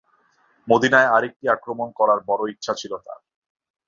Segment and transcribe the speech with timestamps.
[0.67, 3.19] মদীনায় আরেকটি আক্রমণ করার বড় ইচ্ছা ছিল তার।